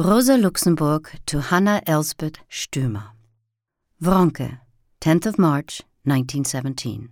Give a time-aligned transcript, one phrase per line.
[0.00, 3.08] Rosa Luxemburg to Hannah Elsbeth Stümer.
[4.00, 4.60] Wronke,
[5.00, 7.08] 10th of March, 1917.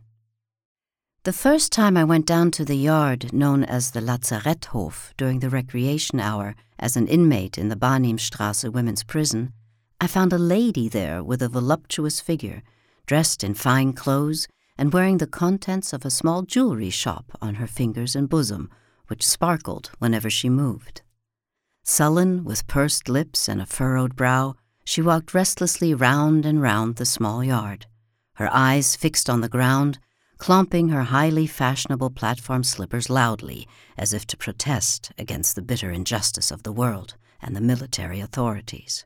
[1.25, 5.50] The first time I went down to the yard known as the Lazaretthof during the
[5.50, 9.53] recreation hour as an inmate in the Barnimstrasse women's prison,
[10.00, 12.62] I found a lady there with a voluptuous figure,
[13.05, 14.46] dressed in fine clothes
[14.79, 18.71] and wearing the contents of a small jewelry shop on her fingers and bosom,
[19.09, 21.03] which sparkled whenever she moved.
[21.89, 27.07] Sullen, with pursed lips and a furrowed brow, she walked restlessly round and round the
[27.07, 27.86] small yard,
[28.35, 30.00] her eyes fixed on the ground,
[30.36, 36.51] clomping her highly fashionable platform slippers loudly, as if to protest against the bitter injustice
[36.51, 39.05] of the world and the military authorities.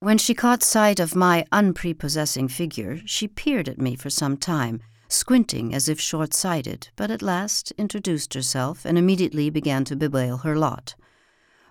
[0.00, 4.80] When she caught sight of my unprepossessing figure, she peered at me for some time,
[5.08, 10.38] squinting as if short sighted, but at last introduced herself and immediately began to bewail
[10.38, 10.96] her lot.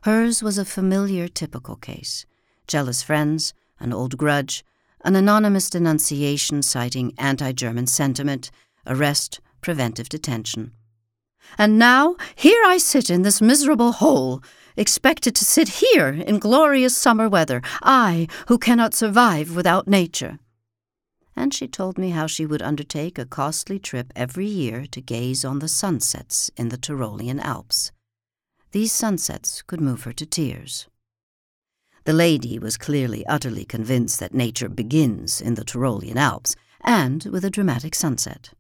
[0.03, 2.25] Hers was a familiar typical case
[2.65, 4.63] jealous friends, an old grudge,
[5.01, 8.49] an anonymous denunciation citing anti German sentiment,
[8.87, 10.71] arrest, preventive detention.
[11.55, 14.41] And now here I sit in this miserable hole,
[14.75, 20.39] expected to sit here in glorious summer weather, I who cannot survive without nature.
[21.35, 25.45] And she told me how she would undertake a costly trip every year to gaze
[25.45, 27.91] on the sunsets in the Tyrolean Alps.
[28.71, 30.87] These sunsets could move her to tears.
[32.05, 37.45] The lady was clearly utterly convinced that nature begins in the Tyrolean Alps, and with
[37.45, 38.53] a dramatic sunset.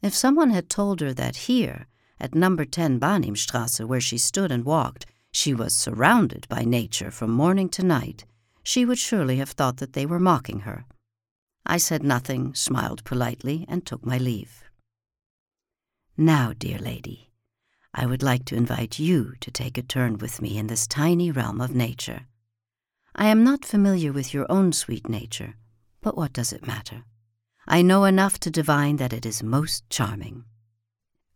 [0.00, 1.86] If someone had told her that here,
[2.18, 7.30] at number 10 Barnimstrasse, where she stood and walked, she was surrounded by nature from
[7.30, 8.24] morning to night,
[8.62, 10.84] she would surely have thought that they were mocking her.
[11.64, 14.64] I said nothing, smiled politely, and took my leave.
[16.16, 17.31] Now, dear lady,
[17.94, 21.30] I would like to invite you to take a turn with me in this tiny
[21.30, 22.26] realm of nature.
[23.14, 25.54] I am not familiar with your own sweet nature,
[26.00, 27.04] but what does it matter?
[27.66, 30.44] I know enough to divine that it is most charming.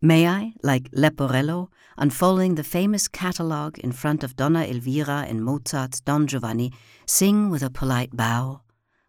[0.01, 6.01] May I, like Leporello, unfolding the famous catalogue in front of Donna Elvira in Mozart's
[6.01, 6.71] Don Giovanni,
[7.05, 8.61] sing with a polite bow?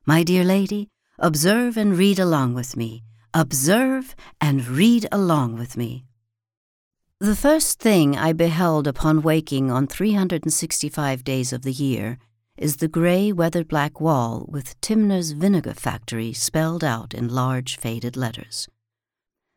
[0.06, 0.88] My dear lady,
[1.18, 3.04] observe and read along with me.
[3.34, 6.07] Observe and read along with me.
[7.20, 12.16] The first thing I beheld upon waking on 365 days of the year
[12.56, 18.16] is the grey weathered black wall with Timner's Vinegar Factory spelled out in large faded
[18.16, 18.68] letters.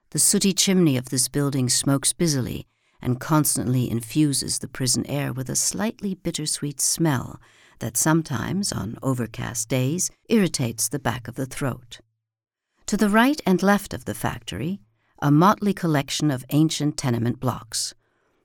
[0.10, 2.66] The sooty chimney of this building smokes busily
[3.00, 7.40] and constantly infuses the prison air with a slightly bittersweet smell
[7.78, 12.00] that sometimes, on overcast days, irritates the back of the throat.
[12.88, 14.80] To the right and left of the factory,
[15.22, 17.94] a motley collection of ancient tenement blocks,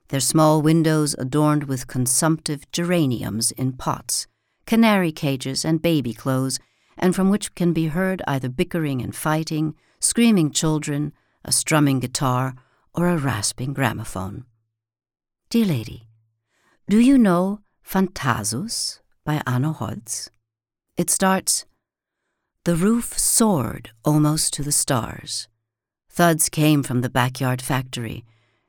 [0.09, 4.27] their small windows adorned with consumptive geraniums in pots,
[4.67, 6.59] canary cages, and baby clothes,
[6.99, 11.13] and from which can be heard either bickering and fighting, screaming children,
[11.45, 12.55] a strumming guitar,
[12.95, 14.45] or a rasping gramophone.
[15.51, 16.09] Dear lady,
[16.89, 20.31] do you know Phantasus by Arno Holz?
[20.97, 21.67] It starts,
[22.65, 25.49] The roof soared almost to the stars.
[26.17, 28.25] Thuds came from the backyard factory.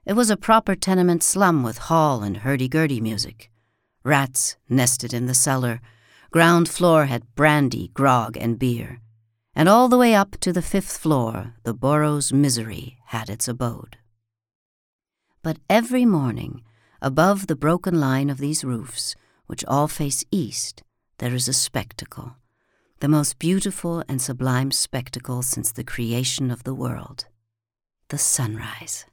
[0.05, 3.49] It was a proper tenement slum with hall and hurdy-gurdy music.
[4.03, 5.79] Rats nested in the cellar.
[6.31, 8.99] Ground floor had brandy, grog, and beer.
[9.55, 13.95] And all the way up to the fifth floor, the borough's misery had its abode.
[15.41, 16.63] But every morning,
[17.01, 19.15] above the broken line of these roofs,
[19.45, 20.83] which all face east,
[21.19, 22.35] there is a spectacle,
[22.99, 27.25] the most beautiful and sublime spectacle since the creation of the world
[28.09, 29.05] the sunrise.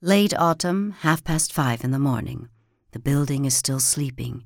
[0.00, 2.48] Late autumn, half past five in the morning.
[2.90, 4.42] The building is still sleeping.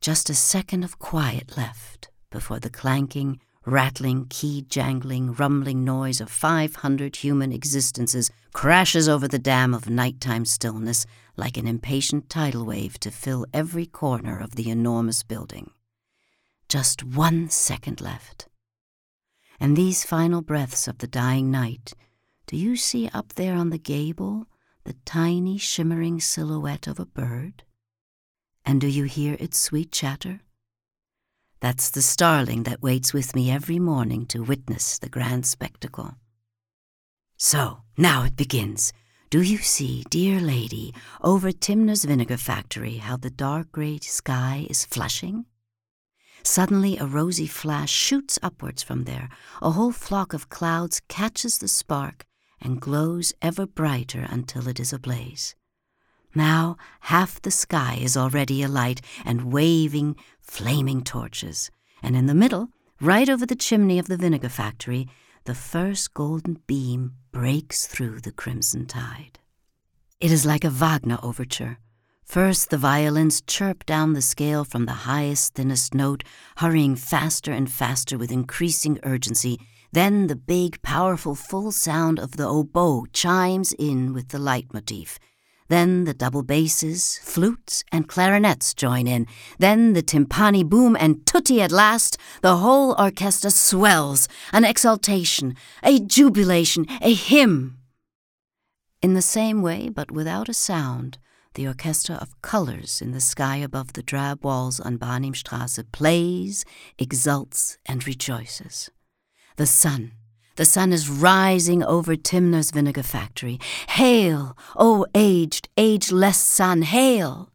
[0.00, 6.30] Just a second of quiet left before the clanking, rattling, key jangling, rumbling noise of
[6.30, 11.06] 500 human existences crashes over the dam of nighttime stillness
[11.36, 15.70] like an impatient tidal wave to fill every corner of the enormous building.
[16.68, 18.46] Just one second left.
[19.58, 21.94] And these final breaths of the dying night
[22.48, 24.46] do you see up there on the gable
[24.84, 27.62] the tiny shimmering silhouette of a bird?
[28.64, 30.40] And do you hear its sweet chatter?
[31.60, 36.14] That's the starling that waits with me every morning to witness the grand spectacle.
[37.36, 38.94] So, now it begins.
[39.28, 44.86] Do you see, dear lady, over Timner's vinegar factory, how the dark grey sky is
[44.86, 45.44] flushing?
[46.42, 49.28] Suddenly, a rosy flash shoots upwards from there.
[49.60, 52.24] A whole flock of clouds catches the spark
[52.60, 55.54] and glows ever brighter until it is ablaze.
[56.34, 61.70] Now half the sky is already alight and waving flaming torches,
[62.02, 62.68] and in the middle,
[63.00, 65.08] right over the chimney of the vinegar factory,
[65.44, 69.38] the first golden beam breaks through the crimson tide.
[70.20, 71.78] It is like a Wagner overture.
[72.24, 76.24] First, the violins chirp down the scale from the highest, thinnest note,
[76.56, 79.58] hurrying faster and faster with increasing urgency.
[79.92, 85.18] Then the big, powerful, full sound of the oboe chimes in with the leitmotif.
[85.68, 89.26] Then the double basses, flutes, and clarinets join in.
[89.58, 92.16] Then the timpani boom and tutti at last.
[92.42, 97.78] The whole orchestra swells, an exultation, a jubilation, a hymn.
[99.02, 101.18] In the same way, but without a sound,
[101.54, 106.64] the orchestra of colors in the sky above the drab walls on Barnimstrasse plays,
[106.98, 108.90] exults, and rejoices.
[109.58, 110.12] The sun,
[110.54, 113.58] the sun is rising over Timner's vinegar factory.
[113.88, 117.50] Hail, O aged, ageless sun, hail!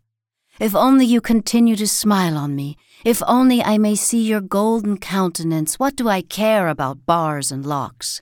[0.60, 4.98] If only you continue to smile on me, if only I may see your golden
[4.98, 8.22] countenance, what do I care about bars and locks?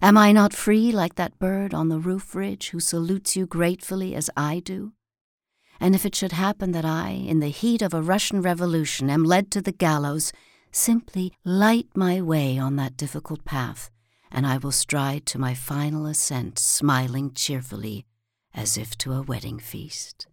[0.00, 4.14] Am I not free like that bird on the roof ridge who salutes you gratefully
[4.14, 4.92] as I do?
[5.80, 9.24] And if it should happen that I, in the heat of a Russian revolution, am
[9.24, 10.30] led to the gallows,
[10.72, 13.90] simply light my way on that difficult path
[14.30, 18.06] and I will stride to my final ascent, smiling cheerfully,
[18.54, 20.26] as if to a wedding feast.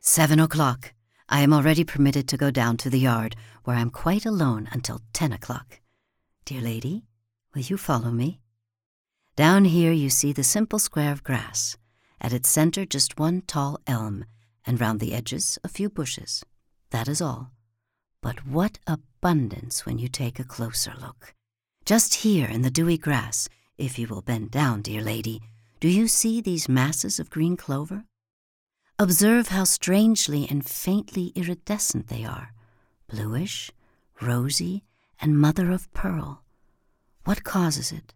[0.00, 0.92] Seven o'clock.
[1.28, 3.34] I am already permitted to go down to the yard,
[3.64, 5.80] where I am quite alone until ten o'clock.
[6.44, 7.04] Dear lady,
[7.54, 8.40] will you follow me?
[9.34, 11.78] Down here you see the simple square of grass.
[12.20, 14.26] At its center, just one tall elm,
[14.66, 16.44] and round the edges, a few bushes.
[16.90, 17.53] That is all.
[18.24, 21.34] But what abundance when you take a closer look.
[21.84, 25.42] Just here in the dewy grass, if you will bend down, dear lady,
[25.78, 28.06] do you see these masses of green clover?
[28.98, 32.54] Observe how strangely and faintly iridescent they are
[33.10, 33.70] bluish,
[34.22, 34.84] rosy,
[35.20, 36.42] and mother of pearl.
[37.24, 38.14] What causes it?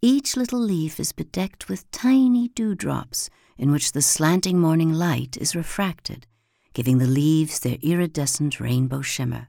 [0.00, 3.28] Each little leaf is bedecked with tiny dewdrops
[3.58, 6.28] in which the slanting morning light is refracted,
[6.72, 9.48] giving the leaves their iridescent rainbow shimmer.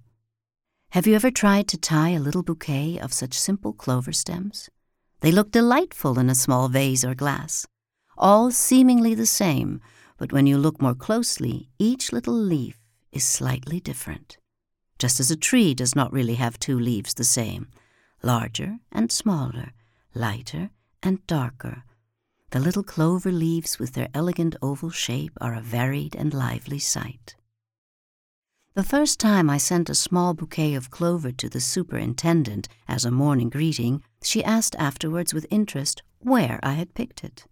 [0.91, 4.69] Have you ever tried to tie a little bouquet of such simple clover stems?
[5.21, 7.68] They look delightful in a small vase or glass,
[8.18, 9.81] all seemingly the same,
[10.18, 12.77] but when you look more closely, each little leaf
[13.12, 14.38] is slightly different.
[15.00, 17.67] Just as a tree does not really have two leaves the same,
[18.21, 19.71] larger and smaller,
[20.13, 20.69] lighter
[21.01, 21.83] and darker.
[22.51, 27.36] The little clover leaves with their elegant oval shape are a varied and lively sight.
[28.74, 33.12] The first time I sent a small bouquet of clover to the superintendent as a
[33.12, 37.45] morning greeting, she asked afterwards with interest where I had picked it.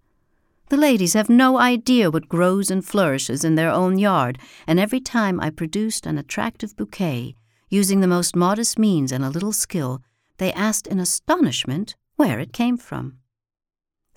[0.68, 4.38] The ladies have no idea what grows and flourishes in their own yard,
[4.68, 7.36] and every time I produced an attractive bouquet,
[7.69, 10.01] using the most modest means and a little skill,
[10.38, 13.19] they asked in astonishment where it came from.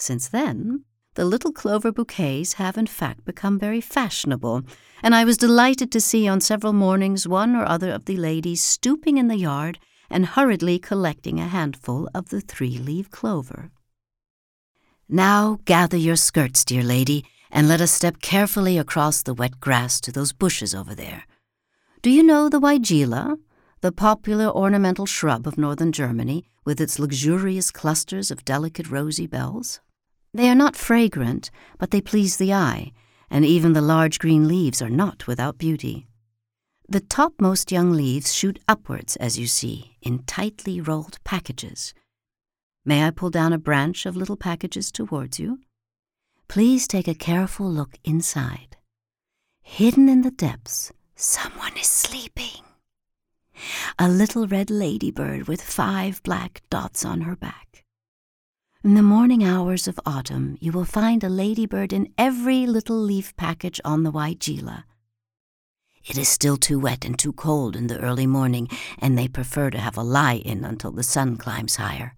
[0.03, 0.83] Since then,
[1.15, 4.63] the little clover bouquets have in fact become very fashionable,
[5.01, 8.61] and I was delighted to see on several mornings one or other of the ladies
[8.65, 9.79] stooping in the yard
[10.11, 13.71] and hurriedly collecting a handful of the three leaved clover.
[15.09, 20.01] Now gather your skirts, dear lady, and let us step carefully across the wet grass
[20.01, 21.27] to those bushes over there.
[22.03, 23.39] Do you know the weigela,
[23.83, 29.81] the popular ornamental shrub of northern Germany, with its luxurious clusters of delicate rosy bells?
[30.35, 32.93] They are not fragrant, but they please the eye,
[33.31, 36.07] and even the large green leaves are not without beauty.
[36.89, 41.95] The topmost young leaves shoot upwards, as you see, in tightly rolled packages.
[42.85, 45.61] May I pull down a branch of little packages towards you?
[46.49, 48.77] Please take a careful look inside.
[49.63, 52.63] Hidden in the depths, someone is sleeping.
[53.99, 57.82] A little red ladybird with five black dots on her back.
[58.85, 63.33] In the morning hours of autumn, you will find a ladybird in every little leaf
[63.37, 64.83] package on the weigela.
[66.05, 69.71] It is still too wet and too cold in the early morning, and they prefer
[69.71, 72.17] to have a lie in until the sun climbs higher.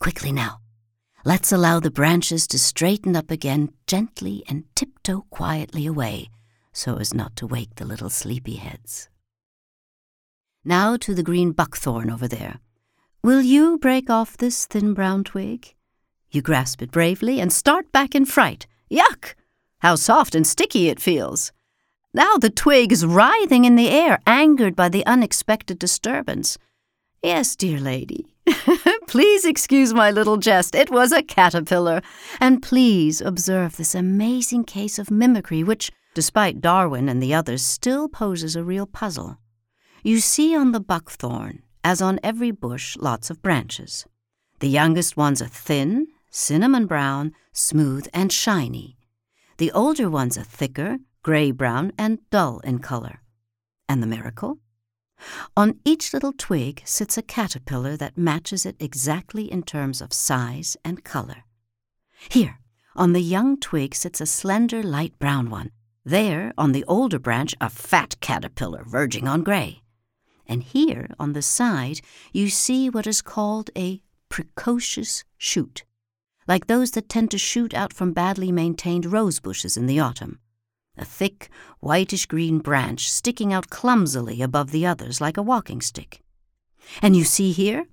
[0.00, 0.58] Quickly now,
[1.24, 6.30] let's allow the branches to straighten up again gently and tiptoe quietly away
[6.72, 9.08] so as not to wake the little sleepy heads.
[10.64, 12.58] Now to the green buckthorn over there.
[13.22, 15.76] Will you break off this thin brown twig?
[16.32, 18.66] You grasp it bravely and start back in fright.
[18.90, 19.34] Yuck!
[19.80, 21.52] How soft and sticky it feels.
[22.14, 26.56] Now the twig is writhing in the air, angered by the unexpected disturbance.
[27.22, 28.34] Yes, dear lady,
[29.06, 30.74] please excuse my little jest.
[30.74, 32.00] It was a caterpillar.
[32.40, 38.08] And please observe this amazing case of mimicry, which, despite Darwin and the others, still
[38.08, 39.36] poses a real puzzle.
[40.02, 44.06] You see on the buckthorn, as on every bush, lots of branches.
[44.60, 48.96] The youngest ones are thin, cinnamon brown, smooth, and shiny.
[49.58, 53.22] The older ones are thicker, gray brown, and dull in color.
[53.88, 54.58] And the miracle?
[55.56, 60.76] On each little twig sits a caterpillar that matches it exactly in terms of size
[60.84, 61.44] and color.
[62.28, 62.58] Here,
[62.96, 65.70] on the young twig sits a slender light brown one.
[66.04, 69.82] There, on the older branch, a fat caterpillar verging on gray.
[70.46, 72.00] And here, on the side,
[72.32, 75.84] you see what is called a precocious shoot,
[76.46, 80.38] like those that tend to shoot out from badly maintained rose bushes in the autumn
[80.96, 81.48] a thick,
[81.80, 86.22] whitish green branch sticking out clumsily above the others like a walking stick.
[87.00, 87.86] And you see here?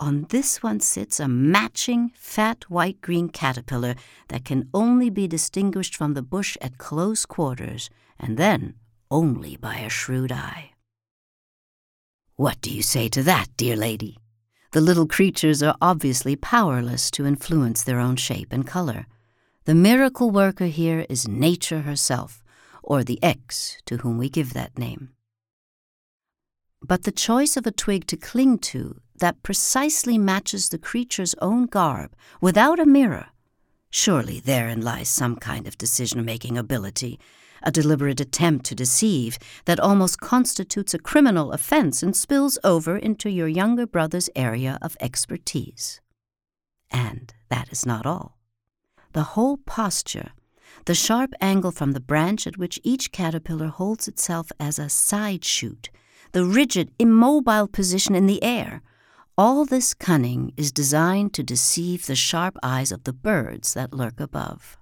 [0.00, 3.94] On this one sits a matching fat white green caterpillar
[4.28, 8.74] that can only be distinguished from the bush at close quarters, and then
[9.10, 10.72] only by a shrewd eye.
[12.36, 14.16] What do you say to that, dear lady?
[14.72, 19.06] The little creatures are obviously powerless to influence their own shape and color.
[19.64, 22.42] The miracle worker here is nature herself,
[22.82, 25.10] or the X to whom we give that name.
[26.80, 31.66] But the choice of a twig to cling to that precisely matches the creature's own
[31.66, 33.26] garb without a mirror,
[33.90, 37.20] surely therein lies some kind of decision making ability,
[37.64, 43.30] a deliberate attempt to deceive that almost constitutes a criminal offense and spills over into
[43.30, 46.00] your younger brother's area of expertise.
[46.90, 48.38] And that is not all
[49.12, 50.30] the whole posture,
[50.86, 55.44] the sharp angle from the branch at which each caterpillar holds itself as a side
[55.44, 55.90] shoot,
[56.32, 58.80] the rigid, immobile position in the air,
[59.36, 64.20] all this cunning is designed to deceive the sharp eyes of the birds that lurk
[64.20, 64.76] above.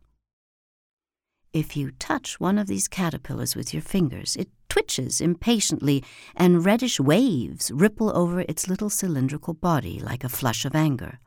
[1.52, 6.04] If you touch one of these caterpillars with your fingers, it twitches impatiently,
[6.36, 11.18] and reddish waves ripple over its little cylindrical body like a flush of anger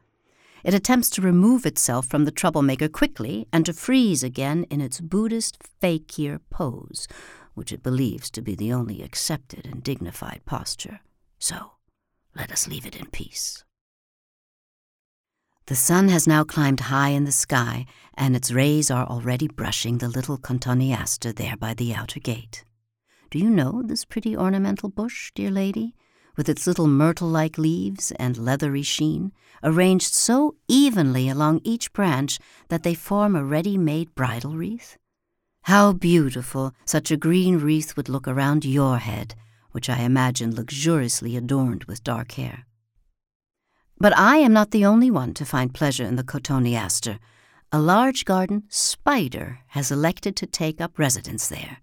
[0.64, 5.02] it attempts to remove itself from the troublemaker quickly and to freeze again in its
[5.02, 7.08] Buddhist fakir pose,
[7.54, 11.02] which it believes to be the only accepted and dignified posture.
[11.38, 11.74] So,
[12.36, 13.64] let us leave it in peace.
[15.68, 19.98] The sun has now climbed high in the sky, and its rays are already brushing
[19.98, 22.66] the little cotoneaster there by the outer gate.
[23.32, 25.96] Do you know this pretty ornamental bush, dear lady?
[26.36, 29.32] with its little myrtle like leaves and leathery sheen,
[29.64, 32.40] arranged so evenly along each branch
[32.70, 34.98] that they form a ready made bridal wreath?
[35.64, 39.36] How beautiful such a green wreath would look around your head,
[39.72, 42.66] which I imagine luxuriously adorned with dark hair.
[44.04, 47.20] But I am not the only one to find pleasure in the cotoneaster.
[47.72, 51.78] A large garden spider has elected to take up residence there.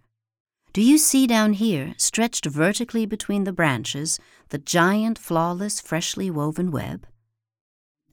[0.74, 6.70] Do you see down here, stretched vertically between the branches, the giant, flawless, freshly woven
[6.70, 7.06] web?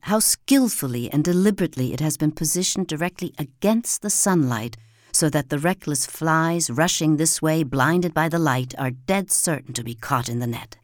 [0.04, 4.78] How skilfully and deliberately it has been positioned directly against the sunlight
[5.12, 9.74] so that the reckless flies rushing this way, blinded by the light, are dead certain
[9.74, 10.78] to be caught in the net.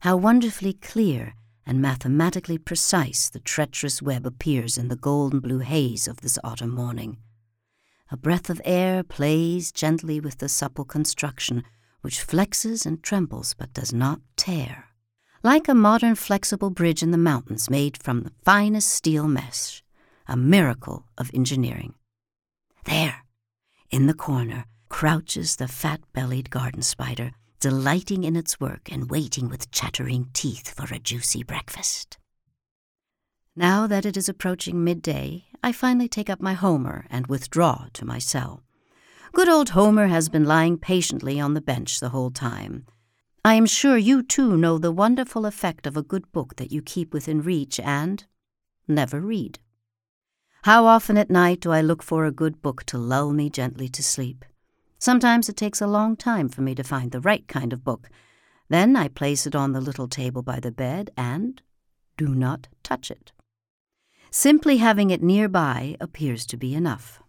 [0.00, 1.34] How wonderfully clear
[1.66, 6.70] and mathematically precise the treacherous web appears in the golden blue haze of this autumn
[6.70, 7.18] morning.
[8.10, 11.64] A breath of air plays gently with the supple construction,
[12.02, 14.88] which flexes and trembles but does not tear.
[15.42, 19.82] Like a modern flexible bridge in the mountains made from the finest steel mesh,
[20.28, 21.94] a miracle of engineering.
[22.84, 23.24] There,
[23.90, 29.48] in the corner, crouches the fat bellied garden spider, delighting in its work and waiting
[29.48, 32.18] with chattering teeth for a juicy breakfast.
[33.54, 38.04] Now that it is approaching midday, I finally take up my Homer and withdraw to
[38.04, 38.64] my cell.
[39.32, 42.84] Good old Homer has been lying patiently on the bench the whole time.
[43.44, 46.82] I am sure you too know the wonderful effect of a good book that you
[46.82, 48.24] keep within reach and
[48.88, 49.60] never read.
[50.64, 53.88] How often at night do I look for a good book to lull me gently
[53.90, 54.44] to sleep?
[55.02, 58.08] Sometimes it takes a long time for me to find the right kind of book.
[58.68, 61.60] Then I place it on the little table by the bed and
[62.16, 63.32] do not touch it.
[64.30, 67.20] Simply having it nearby appears to be enough.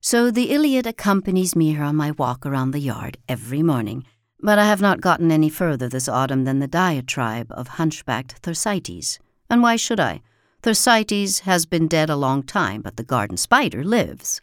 [0.00, 4.06] So the Iliad accompanies me on my walk around the yard every morning,
[4.40, 9.18] but I have not gotten any further this autumn than the diatribe of hunchbacked Thersites.
[9.50, 10.22] And why should I?
[10.62, 14.40] Thersites has been dead a long time, but the garden spider lives.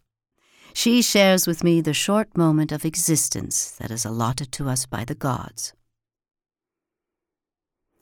[0.73, 5.05] She shares with me the short moment of existence that is allotted to us by
[5.05, 5.73] the gods.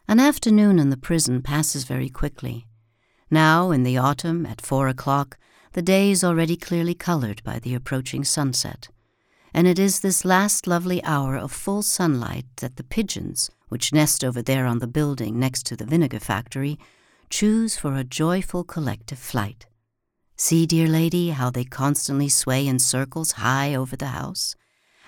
[0.07, 2.65] An afternoon in the prison passes very quickly.
[3.29, 5.37] Now, in the autumn, at four o'clock,
[5.73, 8.89] the day is already clearly colored by the approaching sunset,
[9.53, 14.23] and it is this last lovely hour of full sunlight that the pigeons, which nest
[14.23, 16.79] over there on the building next to the vinegar factory,
[17.29, 19.67] choose for a joyful collective flight.
[20.41, 24.55] See, dear lady, how they constantly sway in circles high over the house,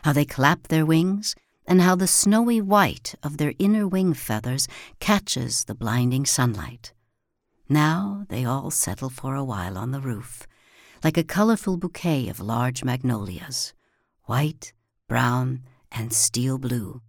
[0.03, 1.35] how they clap their wings,
[1.65, 4.67] and how the snowy white of their inner wing feathers
[4.99, 6.91] catches the blinding sunlight.
[7.69, 10.45] Now they all settle for a while on the roof,
[11.01, 13.73] like a colorful bouquet of large magnolias,
[14.25, 14.73] white,
[15.07, 15.61] brown,
[15.93, 17.01] and steel blue.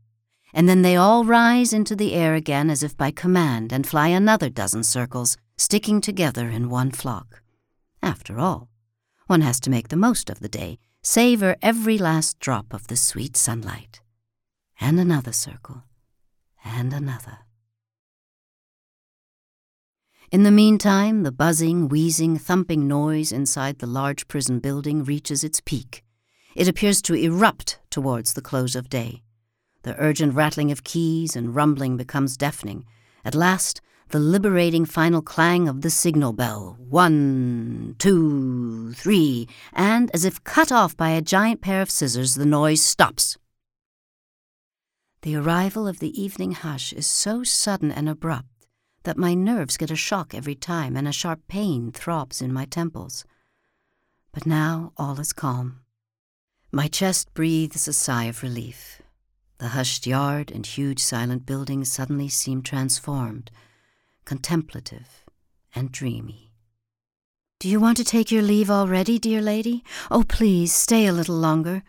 [0.55, 4.09] And then they all rise into the air again as if by command and fly
[4.09, 7.42] another dozen circles, sticking together in one flock.
[8.03, 8.69] After all,
[9.27, 12.97] one has to make the most of the day, savor every last drop of the
[12.97, 14.01] sweet sunlight
[14.81, 15.85] and another circle,
[16.65, 17.39] and another.
[20.33, 25.61] In the meantime, the buzzing, wheezing, thumping noise inside the large prison building reaches its
[25.61, 26.03] peak.
[26.57, 29.23] It appears to erupt towards the close of day.
[29.83, 32.87] The urgent rattling of keys and rumbling becomes deafening.
[33.25, 33.81] At last,
[34.13, 40.71] the liberating final clang of the signal bell one, two, three, and as if cut
[40.71, 43.39] off by a giant pair of scissors, the noise stops.
[45.23, 48.67] The arrival of the evening hush is so sudden and abrupt
[49.05, 52.67] that my nerves get a shock every time and a sharp pain throbs in my
[52.67, 53.25] temples.
[54.31, 55.81] But now all is calm.
[56.71, 59.01] My chest breathes a sigh of relief.
[59.57, 63.51] The hushed yard and huge silent buildings suddenly seem transformed,
[64.25, 65.25] contemplative,
[65.75, 66.53] and dreamy.
[67.59, 69.85] Do you want to take your leave already, dear lady?
[70.11, 71.83] Oh, please, stay a little longer.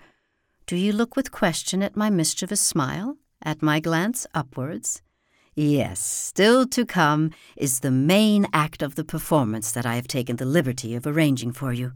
[0.68, 3.18] Do you look with question at my mischievous smile?
[3.44, 5.02] at my glance upwards.
[5.56, 10.38] Yes, still to come is the main act of the performance that I have taken
[10.38, 11.92] the liberty of arranging for you.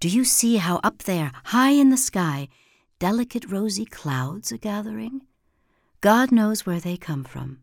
[0.00, 2.48] Do you see how up there, high in the sky,
[2.98, 5.20] delicate rosy clouds are gathering?
[6.00, 7.60] God knows where they come from.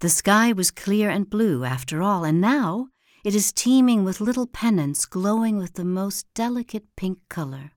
[0.00, 2.88] The sky was clear and blue after all, and now
[3.22, 7.72] it is teeming with little pennants glowing with the most delicate pink color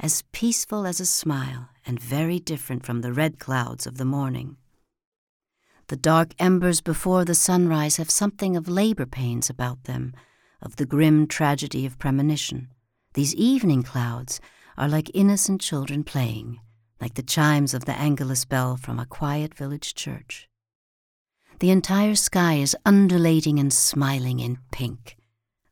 [0.00, 4.56] as peaceful as a smile and very different from the red clouds of the morning.
[5.88, 10.14] The dark embers before the sunrise have something of labor pains about them,
[10.62, 12.68] of the grim tragedy of premonition.
[13.12, 14.40] These evening clouds
[14.76, 16.58] are like innocent children playing,
[17.00, 20.48] like the chimes of the Angelus bell from a quiet village church.
[21.60, 25.16] The entire sky is undulating and smiling in pink.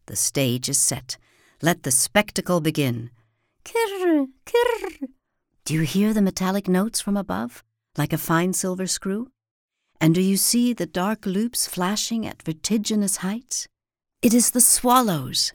[0.07, 1.17] The stage is set.
[1.61, 3.11] Let the spectacle begin.
[3.65, 5.09] Kirr, kirr.
[5.65, 7.65] Do you hear the metallic notes from above,
[7.97, 9.31] like a fine silver screw?
[10.01, 13.67] And do you see the dark loops flashing at vertiginous heights?
[14.23, 15.53] It is the swallows.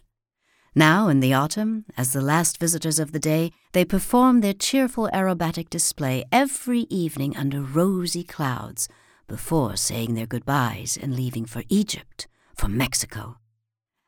[0.75, 5.09] Now, in the autumn, as the last visitors of the day, they perform their cheerful
[5.13, 8.87] aerobatic display every evening under rosy clouds
[9.27, 13.37] before saying their goodbyes and leaving for Egypt, for Mexico.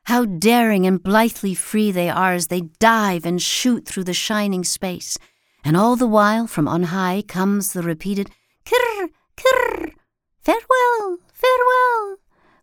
[0.04, 4.64] How daring and blithely free they are as they dive and shoot through the shining
[4.64, 5.18] space,
[5.62, 8.30] and all the while from on high comes the repeated
[8.64, 9.92] kirr, kirr,
[10.40, 12.16] farewell, farewell.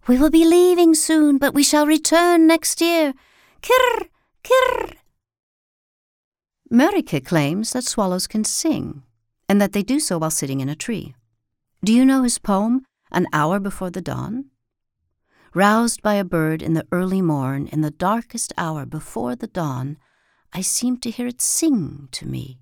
[0.07, 3.13] We will be leaving soon, but we shall return next year.
[3.61, 4.07] Kirr,
[4.43, 4.93] kirr.
[6.71, 9.03] Mörike claims that swallows can sing,
[9.47, 11.13] and that they do so while sitting in a tree.
[11.87, 14.49] Do you know his poem, An Hour Before the Dawn?
[15.53, 19.97] Roused by a bird in the early morn, in the darkest hour before the dawn,
[20.51, 22.59] I seemed to hear it sing to me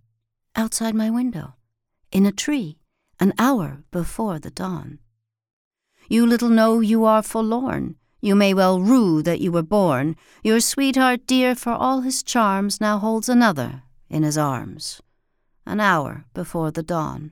[0.56, 1.56] outside my window,
[2.12, 2.78] in a tree,
[3.20, 5.00] an hour before the dawn.
[6.08, 7.96] You little know you are forlorn.
[8.22, 10.18] You may well rue that you were born.
[10.44, 15.02] Your sweetheart dear, for all his charms, now holds another in his arms,
[15.66, 17.32] an hour before the dawn.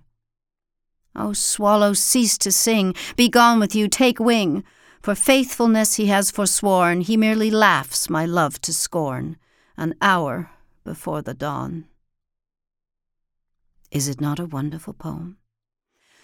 [1.24, 2.94] O oh, swallow, cease to sing.
[3.16, 4.62] Be gone with you, take wing.
[5.02, 9.38] For faithfulness he has forsworn, he merely laughs my love to scorn,
[9.78, 10.50] an hour
[10.84, 11.86] before the dawn.
[13.90, 15.38] Is it not a wonderful poem?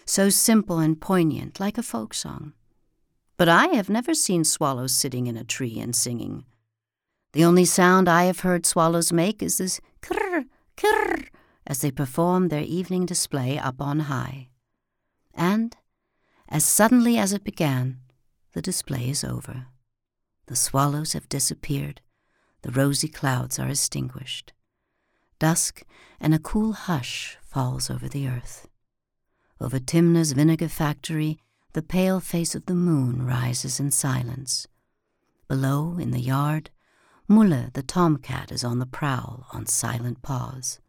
[0.05, 2.51] So simple and poignant, like a folk song.
[3.38, 6.43] But I have never seen swallows sitting in a tree and singing.
[7.31, 10.43] The only sound I have heard swallows make is this krr,
[10.75, 11.27] krr,
[11.65, 14.48] as they perform their evening display up on high.
[15.39, 15.78] And,
[16.49, 18.02] as suddenly as it began,
[18.52, 19.67] the display is over.
[20.47, 22.02] The swallows have disappeared.
[22.62, 24.52] The rosy clouds are extinguished.
[25.39, 25.84] Dusk
[26.19, 28.67] and a cool hush falls over the earth.
[29.62, 31.39] Over Timner's vinegar factory,
[31.71, 34.67] the pale face of the moon rises in silence.
[35.47, 36.69] Below, in the yard,
[37.30, 40.82] Mulle the tomcat is on the prowl on silent paws.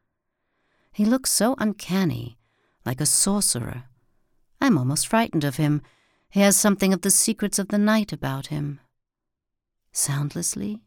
[0.90, 2.38] He looks so uncanny,
[2.84, 3.84] like a sorcerer.
[4.60, 5.82] I'm almost frightened of him.
[6.28, 8.80] He has something of the secrets of the night about him.
[9.92, 10.82] Soundlessly,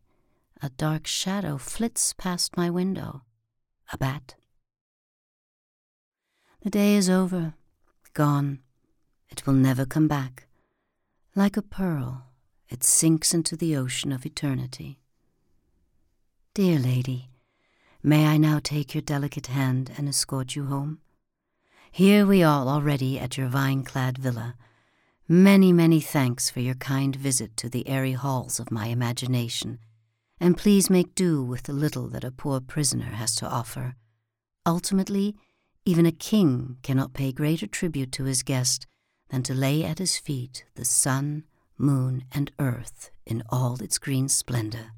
[0.61, 3.23] a dark shadow flits past my window.
[3.91, 4.35] A bat.
[6.61, 7.55] The day is over,
[8.13, 8.59] gone.
[9.29, 10.47] It will never come back.
[11.35, 12.27] Like a pearl,
[12.69, 14.99] it sinks into the ocean of eternity.
[16.53, 17.31] Dear lady,
[18.01, 20.99] may I now take your delicate hand and escort you home?
[21.95, 24.55] Here we are already at your vine-clad villa.
[25.27, 29.77] Many, many thanks for your kind visit to the airy halls of my imagination,
[30.39, 33.93] and please make do with the little that a poor prisoner has to offer.
[34.65, 35.35] Ultimately,
[35.85, 38.87] even a king cannot pay greater tribute to his guest
[39.29, 41.43] than to lay at his feet the sun,
[41.77, 44.93] moon, and earth in all its green splendor.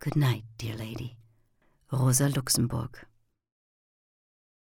[0.00, 1.18] Good night, dear lady.
[1.92, 2.96] Rosa Luxemburg.